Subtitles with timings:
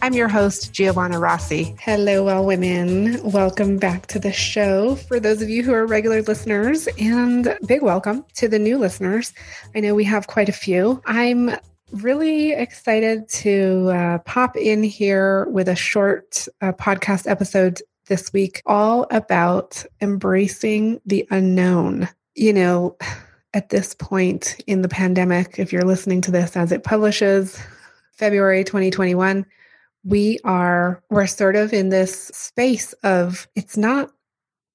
[0.00, 1.74] I'm your host, Giovanna Rossi.
[1.80, 3.20] Hello, well women.
[3.24, 4.94] Welcome back to the show.
[4.94, 9.32] For those of you who are regular listeners, and big welcome to the new listeners.
[9.74, 11.02] I know we have quite a few.
[11.04, 11.50] I'm
[11.90, 18.62] really excited to uh, pop in here with a short uh, podcast episode this week,
[18.66, 22.08] all about embracing the unknown.
[22.36, 22.96] You know,
[23.52, 27.60] at this point in the pandemic, if you're listening to this as it publishes,
[28.12, 29.44] February 2021,
[30.04, 34.10] we are we're sort of in this space of it's not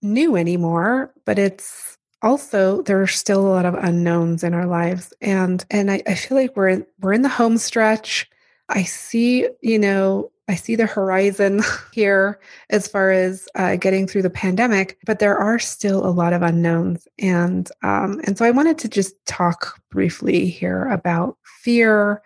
[0.01, 5.13] new anymore but it's also there are still a lot of unknowns in our lives.
[5.21, 8.27] And and i, I feel like we're in, we're in the home stretch.
[8.69, 11.61] I see you know I see the horizon
[11.93, 16.33] here as far as uh, getting through the pandemic, but there are still a lot
[16.33, 22.21] of unknowns, and um, and so I wanted to just talk briefly here about fear,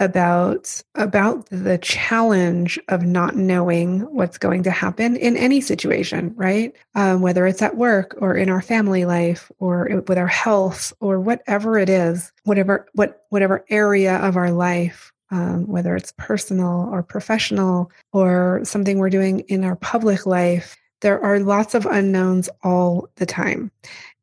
[0.00, 6.74] about about the challenge of not knowing what's going to happen in any situation right?
[6.94, 11.20] Um, whether it's at work or in our family life or with our health or
[11.20, 17.02] whatever it is whatever what whatever area of our life um, whether it's personal or
[17.02, 23.10] professional or something we're doing in our public life there are lots of unknowns all
[23.16, 23.70] the time.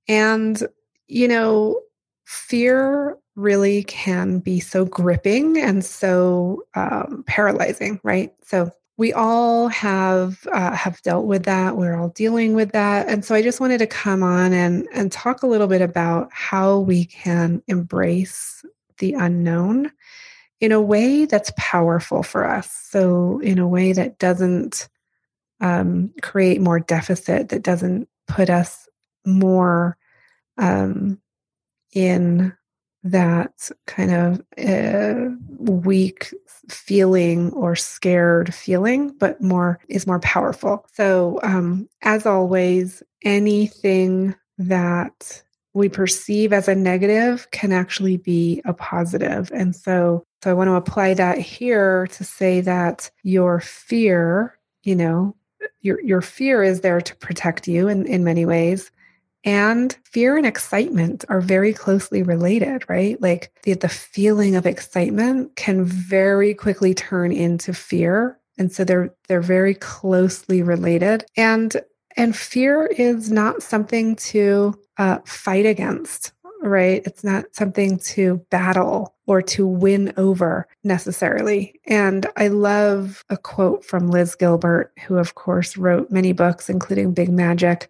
[0.08, 0.62] And
[1.08, 1.80] you know
[2.26, 8.34] fear really can be so gripping and so um, paralyzing, right?
[8.44, 11.78] So we all have uh, have dealt with that.
[11.78, 15.12] We're all dealing with that, and so I just wanted to come on and and
[15.12, 18.64] talk a little bit about how we can embrace
[19.00, 19.92] the unknown
[20.60, 22.72] in a way that's powerful for us.
[22.72, 24.88] So in a way that doesn't
[25.60, 28.88] um, create more deficit, that doesn't put us
[29.26, 29.98] more
[30.58, 31.20] um,
[31.94, 32.54] in
[33.04, 35.30] that kind of uh,
[35.60, 36.34] weak
[36.70, 40.86] feeling or scared feeling, but more is more powerful.
[40.94, 48.74] So, um, as always, anything that we perceive as a negative can actually be a
[48.74, 49.52] positive.
[49.54, 54.96] And so, so I want to apply that here to say that your fear, you
[54.96, 55.36] know,
[55.82, 58.92] your your fear is there to protect you in, in many ways
[59.44, 63.20] and fear and excitement are very closely related, right?
[63.22, 68.40] Like the, the feeling of excitement can very quickly turn into fear.
[68.58, 71.26] And so they're they're very closely related.
[71.36, 71.76] And
[72.18, 77.02] and fear is not something to uh, fight against, right?
[77.06, 81.80] It's not something to battle or to win over necessarily.
[81.86, 87.14] And I love a quote from Liz Gilbert, who, of course, wrote many books, including
[87.14, 87.90] Big Magic.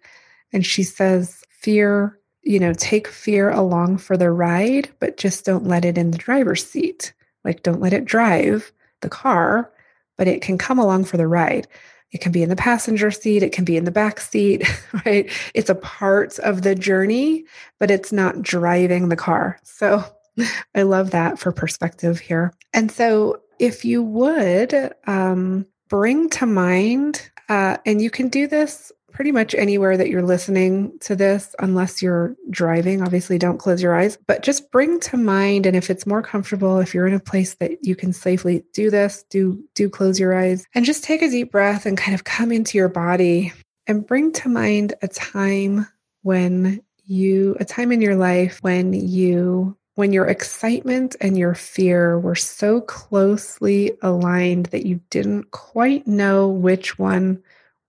[0.52, 5.66] And she says, Fear, you know, take fear along for the ride, but just don't
[5.66, 7.12] let it in the driver's seat.
[7.44, 9.72] Like, don't let it drive the car,
[10.18, 11.68] but it can come along for the ride.
[12.10, 14.68] It can be in the passenger seat, it can be in the back seat,
[15.06, 15.30] right?
[15.54, 17.44] It's a part of the journey,
[17.78, 19.58] but it's not driving the car.
[19.62, 20.04] So
[20.74, 22.52] I love that for perspective here.
[22.72, 28.90] And so, if you would um, bring to mind, uh, and you can do this
[29.12, 33.02] pretty much anywhere that you're listening to this, unless you're driving.
[33.02, 36.78] Obviously, don't close your eyes, but just bring to mind, and if it's more comfortable,
[36.78, 40.36] if you're in a place that you can safely do this, do do close your
[40.36, 43.52] eyes and just take a deep breath and kind of come into your body
[43.86, 45.86] and bring to mind a time
[46.22, 52.18] when you a time in your life when you when your excitement and your fear
[52.18, 57.42] were so closely aligned that you didn't quite know which one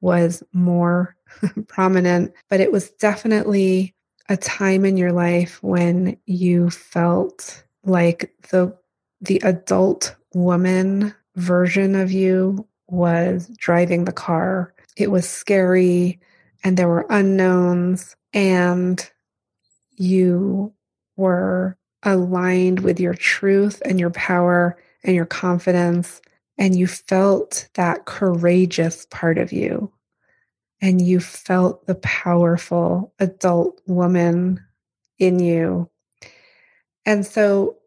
[0.04, 1.16] was more
[1.68, 3.96] prominent, but it was definitely
[4.30, 8.78] a time in your life when you felt like the
[9.22, 14.74] the adult woman version of you was driving the car.
[14.98, 16.20] It was scary
[16.64, 19.10] and there were unknowns and
[19.96, 20.74] you
[21.16, 26.22] were aligned with your truth and your power and your confidence
[26.58, 29.90] and you felt that courageous part of you
[30.84, 34.62] and you felt the powerful adult woman
[35.18, 35.90] in you.
[37.06, 37.78] And so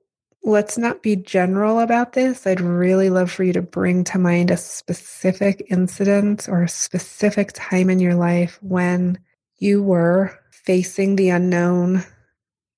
[0.42, 2.46] let's not be general about this.
[2.46, 7.50] I'd really love for you to bring to mind a specific incident or a specific
[7.52, 9.18] time in your life when
[9.58, 12.02] you were facing the unknown,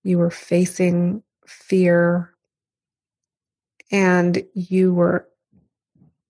[0.02, 2.34] you were facing fear,
[3.92, 5.28] and you were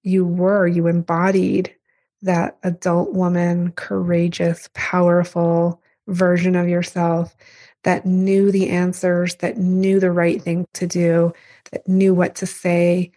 [0.03, 1.75] you were you embodied
[2.23, 7.37] that adult woman courageous powerful version of yourself
[7.85, 11.33] that knew the answers that knew the right thing to do
[11.71, 13.13] that knew what to say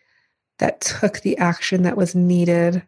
[0.59, 2.83] that took the action that was needed.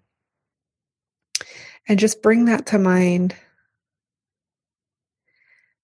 [1.87, 3.35] And just bring that to mind.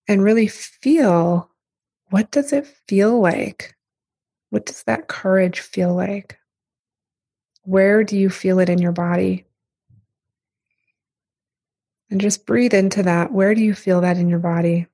[0.08, 1.50] And really feel
[2.10, 3.76] what does it feel like?
[4.52, 6.40] What does that courage feel like?
[7.64, 9.46] Where do you feel it in your body
[12.10, 14.88] and just breathe into that where do you feel that in your body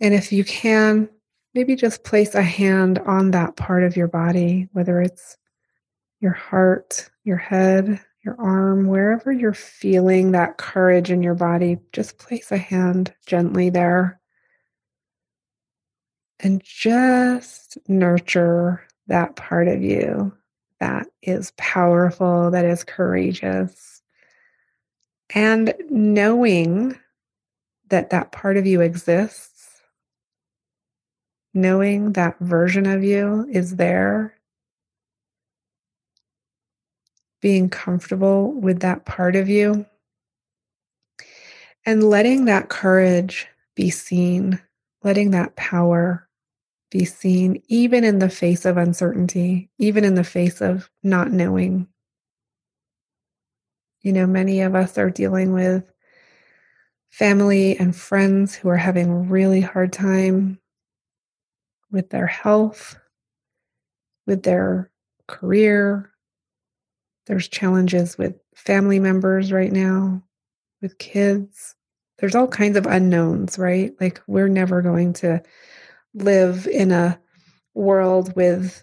[0.00, 1.08] and if you can
[1.54, 5.36] maybe just place a hand on that part of your body whether it's
[6.20, 12.18] your heart your head your arm, wherever you're feeling that courage in your body, just
[12.18, 14.20] place a hand gently there.
[16.40, 20.32] And just nurture that part of you
[20.78, 23.97] that is powerful, that is courageous.
[25.34, 26.98] And knowing
[27.90, 29.80] that that part of you exists,
[31.54, 34.34] knowing that version of you is there
[37.40, 39.86] being comfortable with that part of you
[41.86, 44.60] and letting that courage be seen,
[45.02, 46.28] letting that power
[46.90, 51.86] be seen, even in the face of uncertainty, even in the face of not knowing.
[54.02, 55.92] You know, many of us are dealing with
[57.10, 60.58] family and friends who are having a really hard time
[61.90, 62.98] with their health,
[64.26, 64.90] with their
[65.26, 66.12] career,
[67.28, 70.22] there's challenges with family members right now,
[70.80, 71.76] with kids.
[72.18, 73.92] There's all kinds of unknowns, right?
[74.00, 75.42] Like we're never going to
[76.14, 77.20] live in a
[77.74, 78.82] world with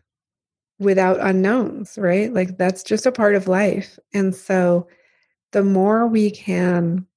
[0.78, 2.32] without unknowns, right?
[2.32, 3.98] Like that's just a part of life.
[4.14, 4.88] And so
[5.56, 7.08] the more we can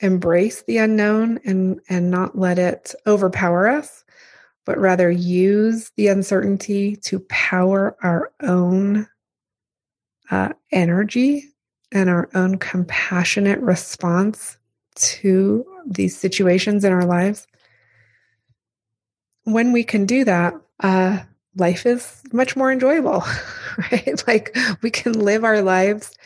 [0.00, 4.04] embrace the unknown and and not let it overpower us,
[4.64, 9.08] but rather use the uncertainty to power our own
[10.30, 11.42] uh, energy
[11.90, 14.56] and our own compassionate response
[14.94, 17.48] to these situations in our lives,
[19.42, 20.54] when we can do that,
[20.84, 21.18] uh,
[21.56, 23.24] life is much more enjoyable,
[23.90, 24.22] right?
[24.28, 26.16] Like we can live our lives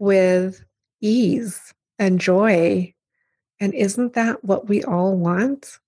[0.00, 0.64] with
[1.00, 2.92] ease and joy.
[3.60, 5.78] And isn't that what we all want?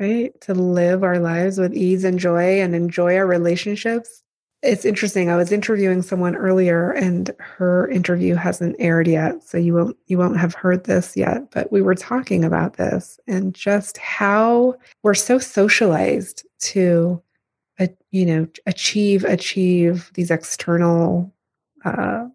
[0.00, 0.38] Right?
[0.42, 4.22] To live our lives with ease and joy and enjoy our relationships
[4.62, 5.30] it's interesting.
[5.30, 10.18] I was interviewing someone earlier and her interview hasn't aired yet, so you won't you
[10.18, 15.14] won't have heard this yet, but we were talking about this and just how we're
[15.14, 17.22] so socialized to
[17.78, 21.32] uh, you know, achieve achieve these external
[21.86, 22.26] uh,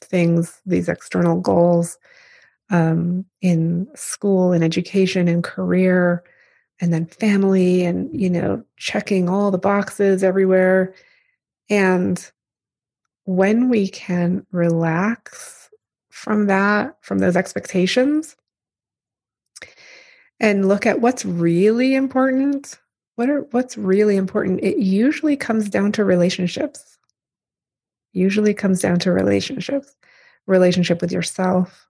[0.00, 1.98] things, these external goals
[2.70, 6.24] um, in school and education and career
[6.80, 10.94] and then family and you know checking all the boxes everywhere
[11.70, 12.30] and
[13.26, 15.68] when we can relax
[16.10, 18.36] from that, from those expectations,
[20.40, 22.78] and look at what's really important,
[23.16, 26.95] what are what's really important, it usually comes down to relationships.
[28.16, 29.94] Usually comes down to relationships.
[30.46, 31.86] Relationship with yourself,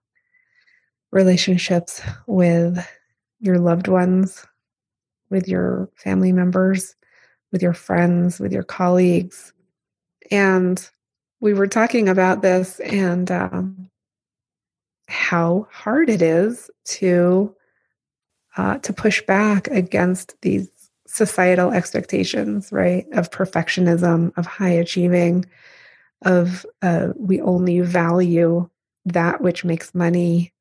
[1.11, 2.85] relationships with
[3.39, 4.45] your loved ones,
[5.29, 6.95] with your family members,
[7.51, 9.53] with your friends, with your colleagues,
[10.31, 10.89] and
[11.39, 13.89] we were talking about this and um,
[15.07, 17.53] how hard it is to
[18.57, 20.67] uh, to push back against these
[21.05, 23.05] societal expectations, right?
[23.13, 25.45] Of perfectionism, of high achieving,
[26.23, 28.69] of uh, we only value
[29.05, 30.53] that which makes money.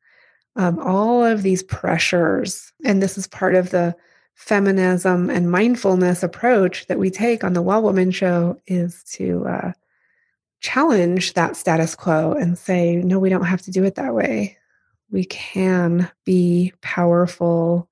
[0.56, 3.94] Um, all of these pressures, and this is part of the
[4.34, 9.72] feminism and mindfulness approach that we take on the Well Woman Show is to uh,
[10.60, 14.56] challenge that status quo and say, no, we don't have to do it that way.
[15.10, 17.88] We can be powerful,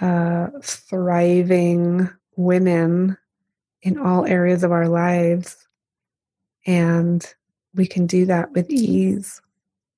[0.00, 3.16] uh, thriving women
[3.82, 5.56] in all areas of our lives.
[6.66, 7.26] And
[7.74, 9.40] we can do that with ease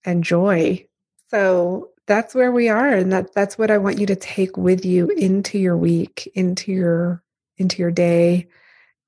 [0.04, 0.86] and joy.
[1.30, 4.84] So that's where we are and that that's what i want you to take with
[4.84, 7.22] you into your week into your
[7.58, 8.46] into your day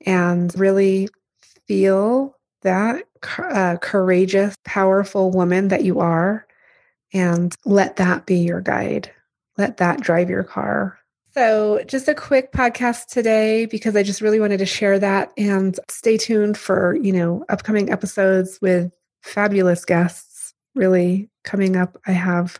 [0.06, 1.08] and really
[1.66, 3.04] feel that
[3.38, 6.46] uh, courageous powerful woman that you are
[7.12, 9.10] and let that be your guide.
[9.58, 10.98] Let that drive your car.
[11.36, 15.78] So, just a quick podcast today because I just really wanted to share that and
[15.90, 18.90] stay tuned for, you know, upcoming episodes with
[19.22, 21.98] fabulous guests really coming up.
[22.06, 22.58] I have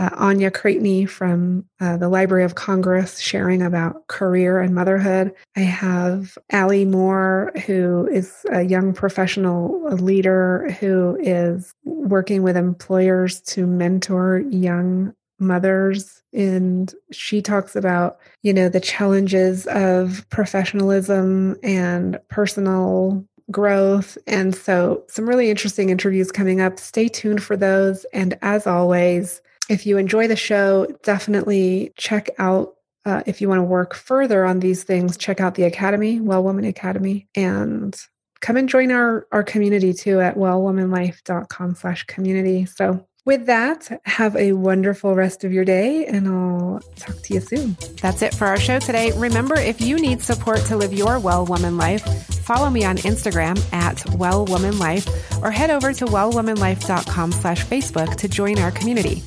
[0.00, 5.32] uh, Anya Creighton from uh, the Library of Congress sharing about career and motherhood.
[5.56, 13.40] I have Allie Moore, who is a young professional leader who is working with employers
[13.42, 22.18] to mentor young mothers and she talks about you know the challenges of professionalism and
[22.28, 24.16] personal growth.
[24.26, 26.78] And so some really interesting interviews coming up.
[26.78, 28.04] Stay tuned for those.
[28.12, 33.58] And as always if you enjoy the show, definitely check out uh, if you want
[33.58, 37.96] to work further on these things, check out the Academy, Well Woman Academy, and
[38.40, 42.64] come and join our, our community too at wellwomanlife.com slash community.
[42.64, 47.40] So with that, have a wonderful rest of your day and I'll talk to you
[47.40, 47.76] soon.
[48.00, 49.12] That's it for our show today.
[49.16, 52.02] Remember, if you need support to live your well woman life,
[52.42, 55.06] follow me on Instagram at well woman life
[55.42, 59.22] or head over to wellwomanlife.com slash Facebook to join our community.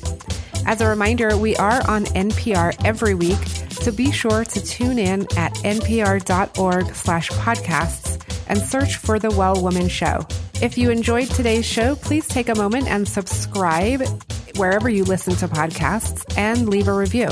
[0.66, 3.38] As a reminder, we are on NPR every week,
[3.70, 9.62] so be sure to tune in at npr.org slash podcasts and search for The Well
[9.62, 10.26] Woman Show.
[10.62, 14.02] If you enjoyed today's show, please take a moment and subscribe
[14.56, 17.28] wherever you listen to podcasts and leave a review.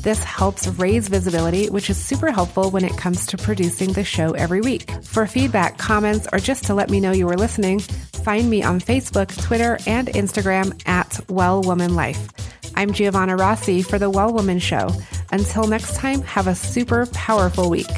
[0.00, 4.32] This helps raise visibility, which is super helpful when it comes to producing the show
[4.32, 4.90] every week.
[5.02, 8.80] For feedback, comments, or just to let me know you were listening, find me on
[8.80, 12.28] Facebook, Twitter, and Instagram at Well Woman Life.
[12.76, 14.88] I'm Giovanna Rossi for The Well Woman Show.
[15.30, 17.92] Until next time, have a super powerful week.